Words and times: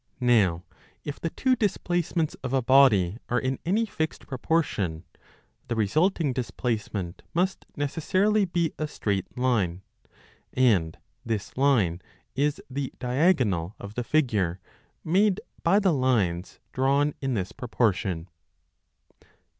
Now 0.19 0.63
if 1.03 1.19
the 1.19 1.29
two 1.29 1.55
displacements 1.55 2.33
of 2.43 2.53
a 2.53 2.61
body 2.63 3.19
arc 3.29 3.43
in 3.43 3.59
any 3.67 3.85
fixed 3.85 4.25
proportion, 4.25 5.03
the 5.67 5.75
resulting 5.75 6.33
displacement 6.33 7.21
must 7.35 7.67
necessarily 7.75 8.45
be 8.45 8.73
a 8.79 8.87
straight 8.87 9.37
line, 9.37 9.83
and 10.53 10.97
this 11.23 11.51
1 11.55 11.67
line 11.67 12.01
is 12.33 12.59
the 12.67 12.91
diagonal 12.97 13.75
of 13.77 13.93
the 13.93 14.03
figure, 14.03 14.59
made 15.03 15.39
by 15.61 15.77
the 15.77 15.93
lines 15.93 16.59
drawn 16.73 17.13
in 17.21 17.35
this 17.35 17.51
proportion. 17.51 18.27